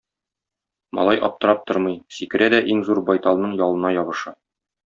[0.99, 4.39] Малай аптырап тормый, сикерә дә иң зур байталның ялына ябыша.